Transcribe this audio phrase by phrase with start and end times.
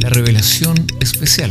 [0.00, 1.50] La revelación especial.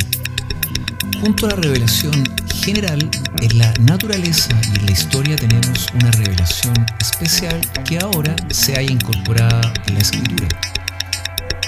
[1.21, 2.28] Junto a la revelación
[2.63, 3.07] general,
[3.41, 8.91] en la naturaleza y en la historia tenemos una revelación especial que ahora se haya
[8.91, 10.47] incorporada en la escritura.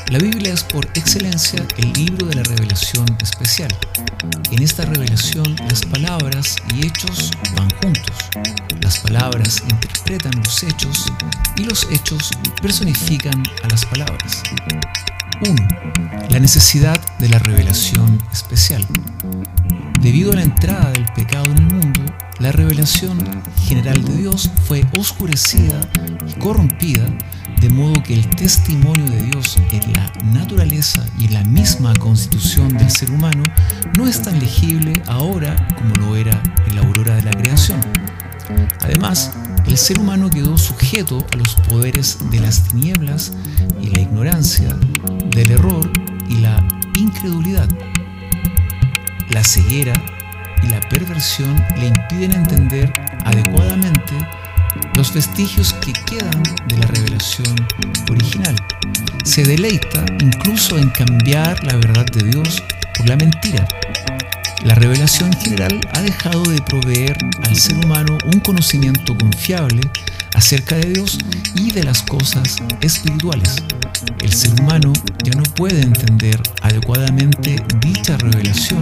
[0.09, 3.71] La Biblia es por excelencia el libro de la revelación especial.
[4.52, 8.16] En esta revelación las palabras y hechos van juntos.
[8.82, 11.13] Las palabras interpretan los hechos
[11.57, 14.41] y los hechos personifican a las palabras.
[15.45, 15.55] 1.
[16.30, 18.85] La necesidad de la revelación especial.
[20.02, 22.02] Debido a la entrada del pecado en el mundo,
[22.39, 23.20] la revelación
[23.63, 25.80] general de Dios fue oscurecida
[26.27, 27.05] y corrompida
[27.62, 32.75] de modo que el testimonio de Dios en la naturaleza y en la misma constitución
[32.75, 33.44] del ser humano
[33.95, 37.80] no es tan legible ahora como lo era en la aurora de la creación.
[38.81, 39.31] Además,
[39.65, 43.33] el ser humano quedó sujeto a los poderes de las tinieblas
[43.81, 44.75] y la ignorancia,
[45.29, 45.89] del error
[46.29, 46.65] y la
[46.95, 47.69] incredulidad.
[49.30, 49.94] La ceguera
[50.63, 52.94] y la perversión le impiden entender
[53.25, 54.13] adecuadamente
[54.95, 57.55] los vestigios que quedan de la revelación
[58.09, 58.55] original.
[59.23, 62.61] Se deleita incluso en cambiar la verdad de Dios
[62.97, 63.67] por la mentira.
[64.64, 69.81] La revelación general ha dejado de proveer al ser humano un conocimiento confiable
[70.36, 71.17] acerca de Dios
[71.56, 73.56] y de las cosas espirituales.
[74.22, 78.82] El ser humano ya no puede entender adecuadamente dicha revelación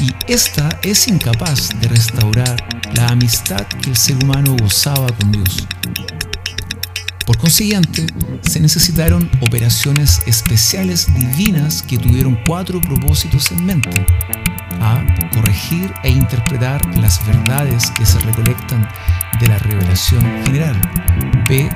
[0.00, 2.56] y ésta es incapaz de restaurar
[2.94, 5.66] la amistad que el ser humano gozaba con Dios.
[7.26, 8.06] Por consiguiente,
[8.42, 14.04] se necesitaron operaciones especiales divinas que tuvieron cuatro propósitos en mente.
[14.80, 15.04] A.
[15.32, 18.88] Corregir e interpretar las verdades que se recolectan
[19.40, 20.76] de la revelación general.
[21.48, 21.70] B.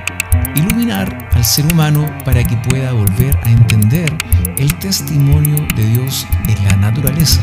[0.56, 4.12] Iluminar al ser humano para que pueda volver a entender
[4.58, 7.40] el testimonio de Dios en la naturaleza.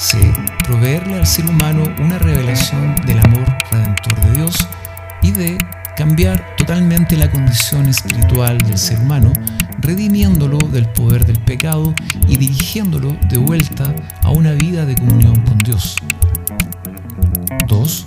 [0.00, 0.32] C.
[0.64, 4.68] Proveerle al ser humano una revelación del amor redentor de Dios.
[5.22, 5.58] Y D.
[5.96, 9.32] Cambiar totalmente la condición espiritual del ser humano,
[9.82, 11.94] redimiéndolo del poder del pecado
[12.26, 13.94] y dirigiéndolo de vuelta
[14.24, 15.94] a una vida de comunión con Dios.
[17.68, 18.06] 2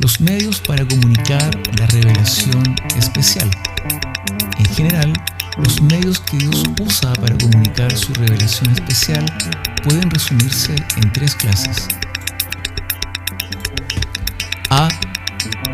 [0.00, 3.50] los medios para comunicar la revelación especial.
[4.58, 5.10] En general,
[5.56, 9.24] los medios que Dios usa para comunicar su revelación especial
[9.84, 11.88] pueden resumirse en tres clases.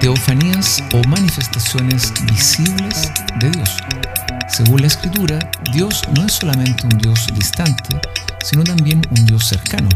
[0.02, 3.76] Teofanías o manifestaciones visibles de Dios.
[4.48, 5.38] Según la escritura,
[5.72, 8.00] Dios no es solamente un Dios distante,
[8.42, 9.88] sino también un Dios cercano.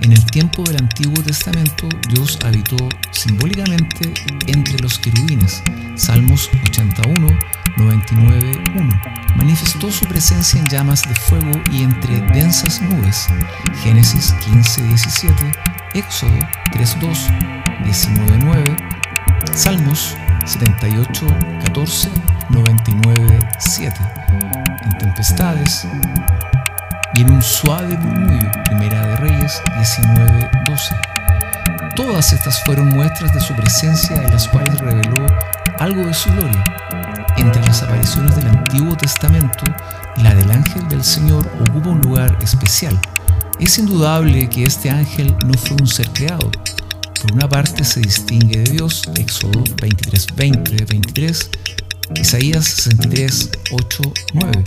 [0.00, 2.78] En el tiempo del Antiguo Testamento, Dios habitó
[3.10, 4.14] simbólicamente
[4.46, 5.62] entre los querubines.
[5.96, 7.28] Salmos 81,
[7.76, 9.02] 99, 1.
[9.36, 13.26] Manifestó su presencia en llamas de fuego y entre densas nubes.
[13.82, 15.52] Génesis 15, 17.
[15.92, 16.38] Éxodo
[16.72, 17.18] 3, 2,
[17.84, 18.76] 19, 9.
[19.54, 21.26] Salmos 78,
[21.64, 22.08] 14,
[22.50, 23.94] 99, 7.
[24.84, 25.86] En tempestades,
[27.14, 30.96] y en un suave murmullo, Primera de Reyes 19:12.
[31.94, 35.26] Todas estas fueron muestras de su presencia en las cuales reveló
[35.78, 36.64] algo de su gloria.
[37.36, 39.64] Entre las apariciones del Antiguo Testamento,
[40.16, 42.98] la del ángel del Señor ocupa un lugar especial.
[43.58, 46.50] Es indudable que este ángel no fue un ser creado.
[47.22, 51.50] Por una parte se distingue de Dios, Éxodo 23, 20, 23,
[52.20, 54.02] Isaías 63, 8,
[54.34, 54.64] 9.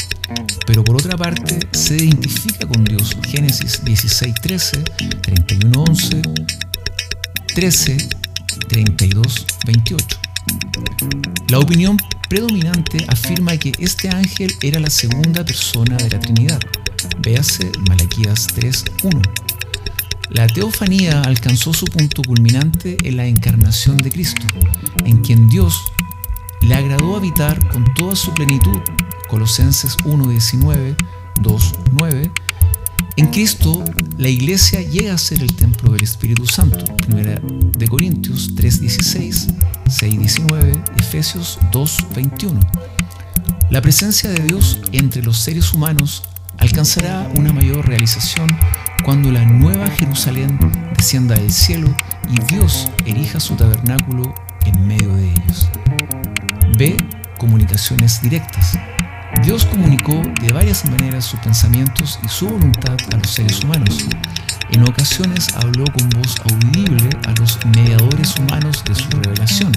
[0.65, 4.83] Pero por otra parte se identifica con Dios, Génesis 16, 13,
[5.21, 6.21] 31, 11,
[7.53, 7.97] 13,
[8.69, 10.17] 32, 28.
[11.49, 11.97] La opinión
[12.29, 16.59] predominante afirma que este ángel era la segunda persona de la Trinidad.
[17.19, 19.21] Véase Malaquías 3, 1.
[20.29, 24.45] La teofanía alcanzó su punto culminante en la encarnación de Cristo,
[25.05, 25.79] en quien Dios
[26.61, 28.79] le agradó habitar con toda su plenitud.
[29.29, 30.95] Colosenses 1.19,
[31.41, 32.31] 2.9.
[33.17, 33.83] En Cristo,
[34.17, 36.83] la iglesia llega a ser el templo del Espíritu Santo.
[37.07, 37.39] Primera
[37.77, 39.53] de Corintios 3.16,
[39.85, 42.59] 6.19, Efesios 2.21.
[43.69, 46.23] La presencia de Dios entre los seres humanos
[46.59, 48.57] alcanzará una mayor realización
[49.03, 50.59] cuando la nueva Jerusalén
[50.95, 51.87] descienda del cielo
[52.29, 54.33] y Dios erija su tabernáculo
[54.65, 55.69] en medio de ellos.
[56.77, 56.97] B.
[57.37, 58.77] Comunicaciones directas.
[59.43, 64.05] Dios comunicó de varias maneras sus pensamientos y su voluntad a los seres humanos.
[64.75, 69.71] En ocasiones habló con voz audible a los mediadores humanos de su revelación.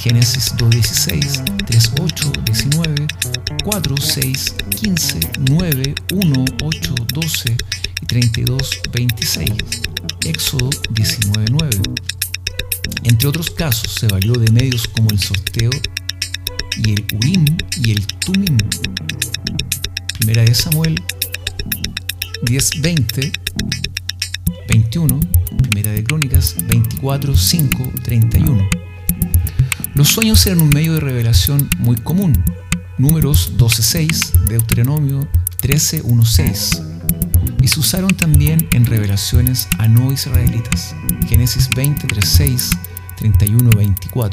[0.00, 3.06] Génesis 2.16, 3.8, 19,
[3.62, 7.56] 4, 6, 15, 9, 1, 8, 12
[8.00, 9.50] y 32, 26.
[10.24, 12.00] Éxodo 19.9.
[13.02, 15.70] Entre otros casos se valió de medios como el sorteo
[16.78, 17.44] y el Urim
[17.84, 18.56] y el Tumim.
[20.18, 20.94] Primera de Samuel
[22.44, 23.30] 10.20
[24.88, 25.20] 21,
[25.64, 28.68] Primera de Crónicas 24, 5, 31.
[29.92, 32.32] Los sueños eran un medio de revelación muy común.
[32.96, 35.28] Números 12.6, Deuteronomio
[35.60, 36.82] 13.1.6.
[37.60, 40.94] Y se usaron también en revelaciones a no israelitas.
[41.28, 42.78] Génesis 20.3.6,
[43.18, 44.32] 31.24.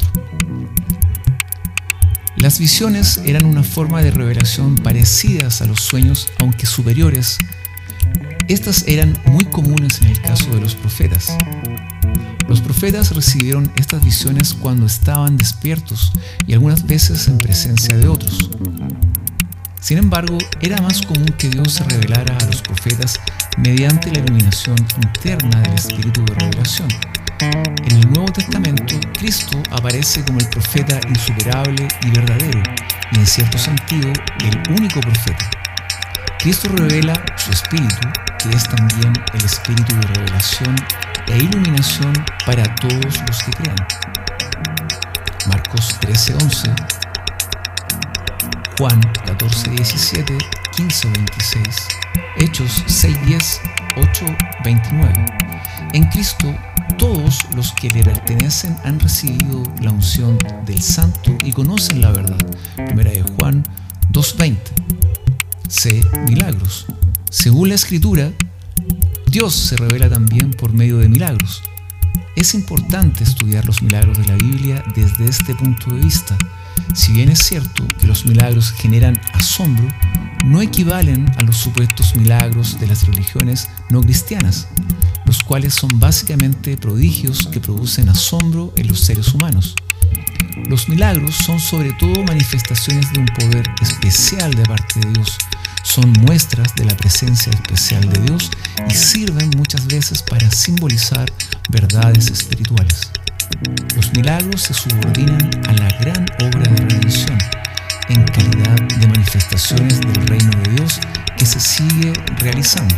[2.38, 7.36] Las visiones eran una forma de revelación parecidas a los sueños, aunque superiores
[8.48, 11.36] estas eran muy comunes en el caso de los profetas.
[12.48, 16.12] Los profetas recibieron estas visiones cuando estaban despiertos
[16.46, 18.50] y algunas veces en presencia de otros.
[19.80, 23.20] Sin embargo, era más común que Dios se revelara a los profetas
[23.56, 26.88] mediante la iluminación interna del espíritu de revelación.
[27.40, 32.62] En el Nuevo Testamento, Cristo aparece como el profeta insuperable y verdadero,
[33.12, 35.55] y en cierto sentido, el único profeta.
[36.46, 38.08] Cristo revela su espíritu
[38.54, 40.76] es también el espíritu de revelación
[41.26, 42.12] e iluminación
[42.46, 43.76] para todos los que crean.
[45.48, 46.72] Marcos 13:11,
[48.78, 50.38] Juan 14:17,
[50.76, 51.88] 15:26,
[52.36, 53.60] Hechos 6:10,
[53.96, 55.26] 8:29.
[55.94, 56.54] En Cristo
[56.96, 62.38] todos los que le pertenecen han recibido la unción del Santo y conocen la verdad.
[62.76, 63.64] Primera de Juan
[64.12, 65.05] 2:20.
[65.68, 66.02] C.
[66.28, 66.86] Milagros.
[67.30, 68.32] Según la escritura,
[69.30, 71.62] Dios se revela también por medio de milagros.
[72.36, 76.36] Es importante estudiar los milagros de la Biblia desde este punto de vista.
[76.94, 79.88] Si bien es cierto que los milagros generan asombro,
[80.44, 84.68] no equivalen a los supuestos milagros de las religiones no cristianas,
[85.24, 89.74] los cuales son básicamente prodigios que producen asombro en los seres humanos.
[90.64, 95.38] Los milagros son sobre todo manifestaciones de un poder especial de parte de Dios,
[95.82, 98.50] son muestras de la presencia especial de Dios
[98.88, 101.30] y sirven muchas veces para simbolizar
[101.68, 103.10] verdades espirituales.
[103.94, 107.38] Los milagros se subordinan a la gran obra de redención
[108.08, 111.00] en calidad de manifestaciones del reino de Dios
[111.36, 112.96] que se sigue realizando.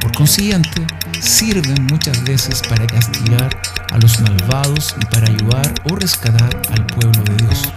[0.00, 0.86] Por consiguiente,
[1.20, 3.50] sirven muchas veces para castigar
[3.92, 7.72] a los malvados y para ayudar o rescatar al pueblo de Dios.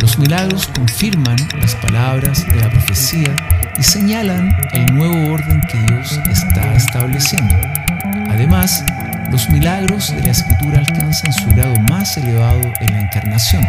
[0.00, 3.34] Los milagros confirman las palabras de la profecía
[3.78, 7.56] y señalan el nuevo orden que Dios está estableciendo.
[8.28, 8.84] Además,
[9.30, 13.66] los milagros de la escritura alcanzan su grado más elevado en la encarnación,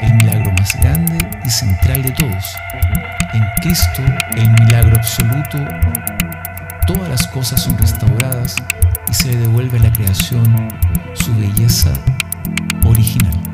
[0.00, 2.56] el milagro más grande y central de todos.
[3.34, 4.02] En Cristo,
[4.36, 5.58] el milagro absoluto,
[6.86, 8.56] todas las cosas son restauradas
[9.08, 10.70] y se devuelve a la creación
[11.14, 11.92] su belleza
[12.84, 13.45] original.